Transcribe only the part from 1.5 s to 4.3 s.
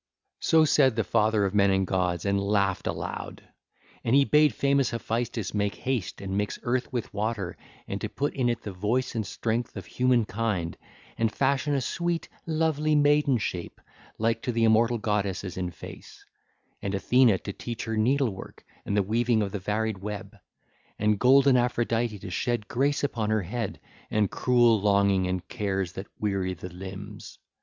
men and gods, and laughed aloud. And he